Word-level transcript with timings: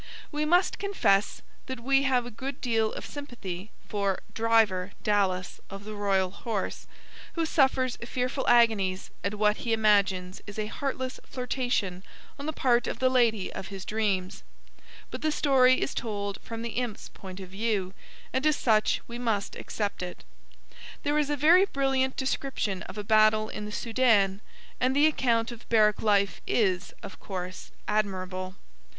We 0.31 0.45
must 0.45 0.79
confess 0.79 1.43
that 1.67 1.79
we 1.79 2.01
have 2.05 2.25
a 2.25 2.31
good 2.31 2.59
deal 2.59 2.91
of 2.91 3.05
sympathy 3.05 3.69
for 3.87 4.21
'Driver' 4.33 4.93
Dallas, 5.03 5.59
of 5.69 5.83
the 5.83 5.93
Royal 5.93 6.31
Horse, 6.31 6.87
who 7.33 7.45
suffers 7.45 7.97
fearful 7.97 8.47
agonies 8.47 9.11
at 9.23 9.35
what 9.35 9.57
he 9.57 9.73
imagines 9.73 10.41
is 10.47 10.57
a 10.57 10.65
heartless 10.65 11.19
flirtation 11.23 12.01
on 12.39 12.47
the 12.47 12.51
part 12.51 12.87
of 12.87 12.97
the 12.97 13.09
lady 13.11 13.53
of 13.53 13.67
his 13.67 13.85
dreams; 13.85 14.41
but 15.11 15.21
the 15.21 15.31
story 15.31 15.79
is 15.79 15.93
told 15.93 16.41
from 16.41 16.63
the 16.63 16.77
Imp's 16.83 17.09
point 17.09 17.39
of 17.39 17.49
view, 17.49 17.93
and 18.33 18.47
as 18.47 18.55
such 18.55 19.01
we 19.07 19.19
must 19.19 19.55
accept 19.55 20.01
it. 20.01 20.23
There 21.03 21.19
is 21.19 21.29
a 21.29 21.37
very 21.37 21.65
brilliant 21.65 22.15
description 22.17 22.81
of 22.89 22.97
a 22.97 23.03
battle 23.03 23.49
in 23.49 23.65
the 23.65 23.71
Soudan, 23.71 24.41
and 24.79 24.95
the 24.95 25.05
account 25.05 25.51
of 25.51 25.69
barrack 25.69 26.01
life 26.01 26.41
is, 26.47 26.91
of 27.03 27.19
course, 27.19 27.69
admirable. 27.87 28.55